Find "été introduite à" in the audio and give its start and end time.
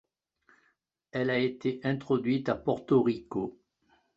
1.37-2.55